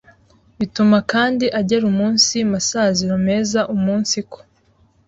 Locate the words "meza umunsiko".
3.27-4.37